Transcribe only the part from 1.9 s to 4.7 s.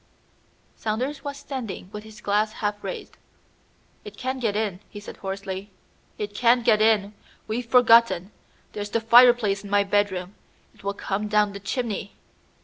with his glass half raised. "It can get